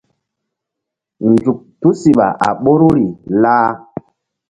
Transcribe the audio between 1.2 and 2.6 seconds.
Nzuk tusiɓa a